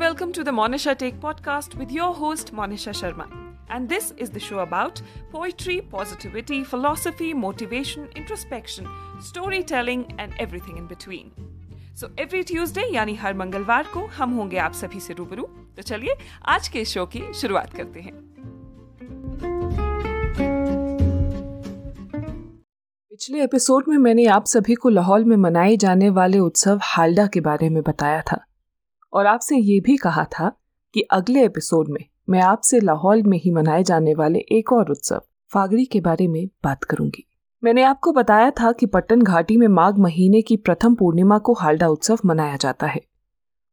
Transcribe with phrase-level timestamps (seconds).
[0.00, 3.26] welcome to the Monisha Take podcast with your host Monisha Sharma.
[3.68, 8.88] And this is the show about poetry, positivity, philosophy, motivation, introspection,
[9.20, 11.30] storytelling and everything in between.
[12.00, 15.42] So every Tuesday यानी हर मंगलवार को हम होंगे आप सभी से रूबरू
[15.76, 16.16] तो चलिए
[16.48, 18.12] आज के शो की शुरुआत करते हैं
[23.10, 27.40] पिछले एपिसोड में मैंने आप सभी को लाहौल में मनाए जाने वाले उत्सव हालडा के
[27.50, 28.44] बारे में बताया था
[29.12, 30.50] और आपसे ये भी कहा था
[30.94, 35.20] कि अगले एपिसोड में मैं आपसे लाहौल में ही मनाए जाने वाले एक और उत्सव
[35.52, 37.26] फागड़ी के बारे में बात करूँगी।
[37.62, 41.88] मैंने आपको बताया था कि पट्टन घाटी में माघ महीने की प्रथम पूर्णिमा को हालडा
[41.88, 43.00] उत्सव मनाया जाता है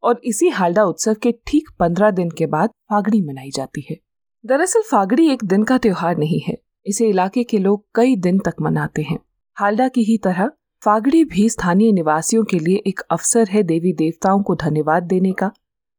[0.04, 3.98] और इसी हालडा उत्सव के ठीक पंद्रह दिन के बाद फागड़ी मनाई जाती है।
[4.46, 8.62] दरअसल फागड़ी एक दिन का त्योहार नहीं है, इसे इलाके के लोग कई दिन तक
[8.62, 9.20] मनाते हैं।
[9.58, 10.52] हालडा की ही तरह
[10.88, 15.50] फागड़ी भी स्थानीय निवासियों के लिए एक अवसर है देवी देवताओं को धन्यवाद देने का,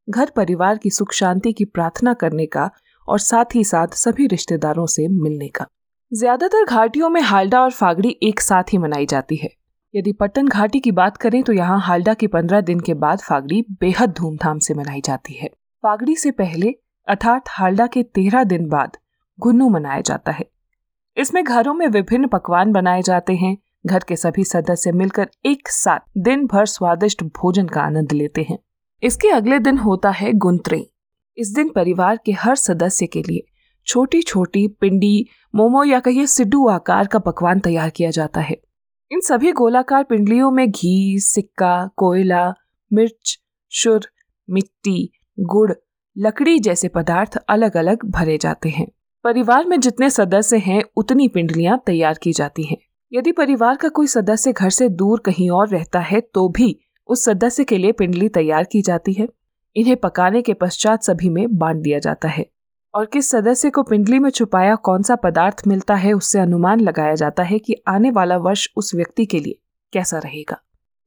[0.08, 2.70] घर परिवार की सुख शांति की प्रार्थना करने का
[3.08, 5.66] और साथ ही साथ सभी रिश्तेदारों से मिलने का।
[6.12, 9.50] ज़्यादातर घाटियों में हालडा और फागड़ी एक साथ ही मनाई जाती है।
[9.94, 13.64] यदि पट्टन घाटी की बात करें तो यहाँ हालडा के पंद्रह दिन के बाद फागड़ी
[13.80, 15.50] बेहद धूमधाम से मनाई जाती है।
[15.84, 16.74] फागड़ी से पहले
[17.08, 18.96] अर्थात हालडा के तेरह दिन बाद
[19.38, 20.50] घुन्नू मनाया जाता है।
[21.16, 23.56] इसमें घरों में विभिन्न पकवान बनाए जाते हैं
[23.86, 28.58] घर के सभी सदस्य मिलकर एक साथ दिन भर स्वादिष्ट भोजन का आनंद लेते हैं।
[29.02, 30.90] इसके अगले दिन होता है गुंत्री।
[31.38, 33.46] इस दिन परिवार के हर सदस्य के लिए
[33.86, 38.60] छोटी छोटी पिंडी, मोमो या कहिए सिड्डू आकार का पकवान तैयार किया जाता है।
[39.12, 42.54] इन सभी गोलाकार पिंडलियों में घी, सिक्का, कोयला,
[42.92, 43.38] मिर्च,
[43.70, 44.06] शुर,
[44.50, 45.72] मिट्टी, गुड़,
[46.18, 48.86] लकड़ी जैसे पदार्थ अलग अलग भरे जाते हैं।
[49.24, 52.76] परिवार में जितने सदस्य हैं, उतनी पिंडलियाँ तैयार की जाती हैं।
[53.12, 56.76] यदि परिवार का कोई सदस्य घर से दूर कहीं और रहता है तो भी
[57.08, 59.28] उस सदस्य के लिए पिंडली तैयार की जाती है।
[59.76, 62.46] इन्हें पकाने के पश्चात सभी में बांट दिया जाता है।
[62.94, 67.14] और किस सदस्य को पिंडली में छुपाया कौन सा पदार्थ मिलता है, उससे अनुमान लगाया
[67.14, 69.58] जाता है कि आने वाला वर्ष उस व्यक्ति के लिए
[69.92, 70.60] कैसा रहेगा।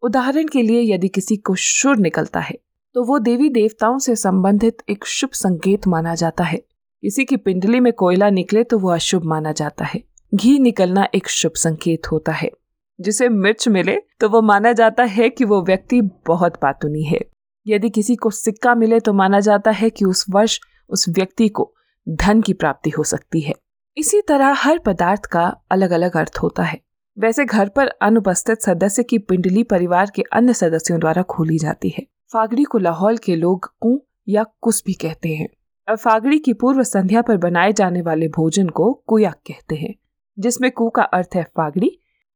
[0.03, 2.57] उदाहरण के लिए यदि किसी को शुर निकलता है
[2.95, 6.57] तो वो देवी देवताओं से संबंधित एक शुभ संकेत माना जाता है।
[7.03, 10.01] किसी की पिंडली में कोयला निकले तो वो अशुभ माना जाता है।
[10.35, 12.51] घी निकलना एक शुभ संकेत होता है।
[12.99, 17.19] जिसे मिर्च मिले तो वो माना जाता है कि वो व्यक्ति बहुत पातुनी है।
[17.67, 20.59] यदि किसी को सिक्का मिले तो माना जाता है कि उस वर्ष
[20.89, 21.73] उस व्यक्ति को
[22.09, 23.53] धन की प्राप्ति हो सकती है।
[23.97, 26.79] इसी तरह हर पदार्थ का अलग अलग अर्थ होता है।
[27.19, 32.05] वैसे घर पर अनुपस्थित सदस्य की पिंडली परिवार के अन्य सदस्यों द्वारा खोली जाती है।
[32.33, 35.47] फागड़ी को लाहौल के लोग कु या कुस भी कहते हैं।
[35.89, 39.93] और फागड़ी की पूर्व संध्या पर बनाए जाने वाले भोजन को कुयाक कहते हैं।
[40.41, 41.91] जिसमें कु का अर्थ है फागड़ी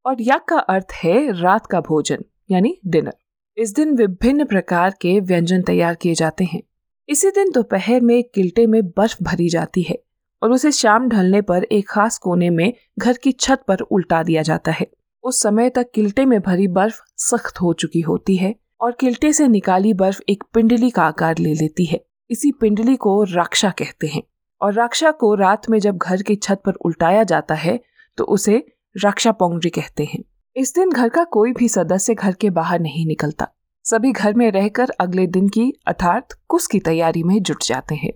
[0.06, 3.14] और यक का अर्थ है रात का भोजन, यानी डिनर।
[3.58, 6.62] इस दिन विभिन्न प्रकार के व्यंजन तैयार किए जाते हैं।
[7.10, 9.98] इसी दिन दोपहर में एक किल्टे में बर्फ़ भरी जाती है
[10.42, 14.42] और उसे शाम ढलने पर एक खास कोने में घर की छत पर उल्टा दिया
[14.42, 14.88] जाता है।
[15.24, 19.48] उस समय तक किल्टे में भरी बर्फ़ सख्त हो चुकी होती है और किल्टे से
[19.48, 24.24] निकाली बर्फ़ एक पिंडली का आकार ले लेती है। इसी पिंडली को राक्षा कहते हैं
[24.62, 27.80] और राक्षा को रात में जब घर की छत पर उल्टाया जाता है
[28.18, 28.66] तो उसे
[29.06, 30.24] रक्षा पोंगरी कहते हैं।
[30.56, 33.48] इस दिन घर का कोई भी सदस्य घर के बाहर नहीं निकलता।
[33.84, 38.12] सभी घर में रहकर अगले दिन की, अर्थात कुछ की तैयारी में जुट जाते हैं।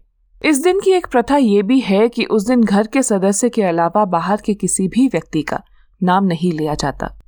[0.46, 3.64] इस दिन की एक प्रथा ये भी है कि उस दिन घर के सदस्य के
[3.64, 5.64] अलावा बाहर के किसी भी व्यक्ति का
[6.04, 7.20] नाम नहीं लिया जाता।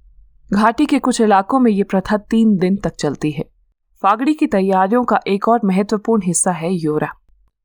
[0.53, 3.43] घाटी के कुछ इलाकों में ये प्रथा तीन दिन तक चलती है।
[4.01, 7.09] फागड़ी की तैयारियों का एक और महत्वपूर्ण हिस्सा है योरा।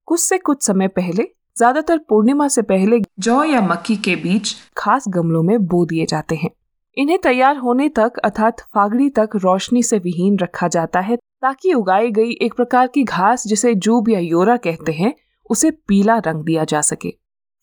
[0.06, 5.04] कुछ से कुछ समय पहले ज़्यादातर पूर्णिमा से पहले जौ या मक्की के बीज खास
[5.08, 6.50] गमलों में बो दिए जाते हैं।
[6.96, 12.10] इन्हें तैयार होने तक अर्थात फागड़ी तक रोशनी से विहीन रखा जाता है ताकि उगाई
[12.10, 15.14] गई एक प्रकार की घास जिसे जूब या योरा कहते हैं,
[15.50, 17.14] उसे पीला रंग दिया जा सके।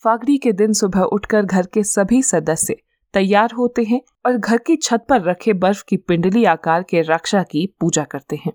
[0.05, 2.75] फागड़ी के दिन सुबह उठकर घर के सभी सदस्य
[3.13, 7.43] तैयार होते हैं और घर की छत पर रखे बर्फ़ की पिंडली आकार के रक्षा
[7.43, 8.53] की पूजा करते हैं।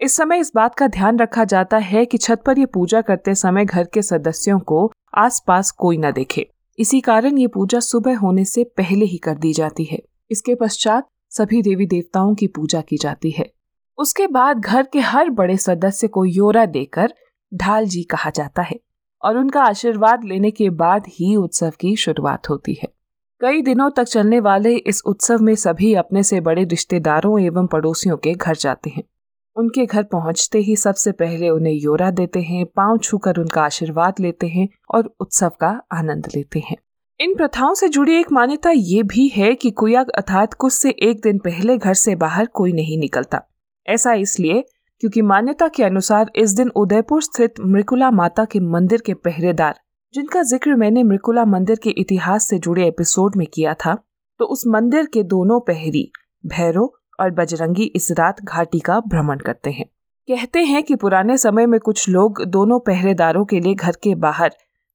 [0.00, 3.34] इस समय इस बात का ध्यान रखा जाता है कि छत पर ये पूजा करते
[3.34, 6.46] समय घर के सदस्यों को आसपास कोई न देखे।
[6.78, 9.98] इसी कारण ये पूजा सुबह होने से पहले ही कर दी जाती है।
[10.30, 13.50] इसके पश्चात सभी देवी देवताओं की पूजा की जाती है।
[13.98, 17.14] उसके बाद घर के हर बड़े सदस्य को योरा देकर
[17.54, 18.80] ढाल जी कहा जाता है
[19.22, 22.88] और उनका आशीर्वाद लेने के बाद ही उत्सव की शुरुआत होती है।
[23.40, 28.16] कई दिनों तक चलने वाले इस उत्सव में सभी अपने से बड़े रिश्तेदारों एवं पड़ोसियों
[28.16, 29.02] के घर जाते हैं।
[29.60, 34.46] उनके घर पहुँचते ही सबसे पहले उन्हें योरा देते हैं, पाँव छूकर उनका आशीर्वाद लेते
[34.48, 36.76] हैं और उत्सव का आनंद लेते हैं।
[37.20, 41.20] इन प्रथाओं से जुड़ी एक मान्यता ये भी है कि कुया अर्थात कुछ से एक
[41.22, 43.40] दिन पहले घर से बाहर कोई नहीं निकलता।
[43.86, 44.64] ऐसा इसलिए
[45.02, 49.80] क्योंकि मान्यता के अनुसार इस दिन उदयपुर स्थित मृकुला माता के मंदिर के पहरेदार,
[50.14, 53.94] जिनका ज़िक्र मैंने मृकुला मंदिर के इतिहास से जुड़े एपिसोड में किया था
[54.40, 56.10] तो उस मंदिर के दोनों पहरी,
[56.46, 56.90] भैरव
[57.20, 59.86] और बजरंगी इस रात घाटी का भ्रमण करते हैं।
[60.28, 64.54] कहते हैं कि पुराने समय में कुछ लोग दोनों पहरेदारों के लिए घर के बाहर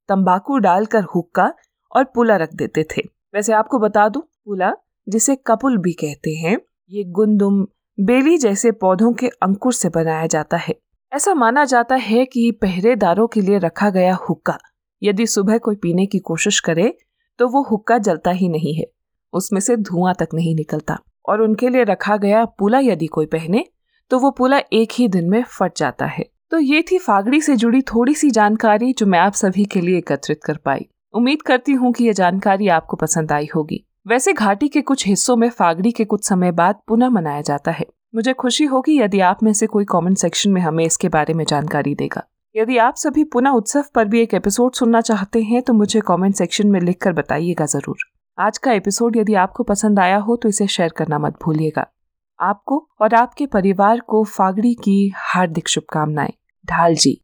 [0.10, 1.52] तंबाकू डालकर हुक्का
[1.92, 3.02] और पुला रख देते थे।
[3.34, 4.72] वैसे आपको बता दूँ, पुला,
[5.08, 6.58] जिसे कपुल भी कहते हैं,
[6.92, 7.66] ये गुंदुम,
[7.98, 10.76] बेली जैसे पौधों के अंकुर से बनाया जाता है।
[11.12, 14.58] ऐसा माना जाता है कि पहरेदारों के लिए रखा गया हुक्का,
[15.02, 16.94] यदि सुबह कोई पीने की कोशिश करे
[17.40, 18.86] तो वो हुक्का जलता ही नहीं है,
[19.34, 23.66] उसमें से धुआँ तक नहीं निकलता। और उनके लिए रखा गया पुला यदि कोई पहने
[24.12, 27.56] तो वो पुला एक ही दिन में फट जाता है। तो ये थी फागड़ी से
[27.56, 31.72] जुड़ी थोड़ी सी जानकारी जो मैं आप सभी के लिए एकत्रित कर पाई। उम्मीद करती
[31.74, 35.92] हूँ कि ये जानकारी आपको पसंद आई होगी। वैसे घाटी के कुछ हिस्सों में फागड़ी
[35.92, 37.86] के कुछ समय बाद पुनः मनाया जाता है।
[38.16, 41.44] मुझे खुशी होगी यदि आप में से कोई कमेंट सेक्शन में हमें इसके बारे में
[41.46, 42.24] जानकारी देगा।
[42.56, 46.36] यदि आप सभी पुनः उत्सव पर भी एक एपिसोड सुनना चाहते हैं तो मुझे कमेंट
[46.36, 47.98] सेक्शन में लिखकर बताइएगा ज़रूर।
[48.38, 51.86] आज का एपिसोड यदि आपको पसंद आया हो तो इसे शेयर करना मत भूलिएगा।
[52.40, 56.34] आपको और आपके परिवार को फागड़ी की हार्दिक शुभकामनाएँ।
[56.66, 57.22] ढाल जी।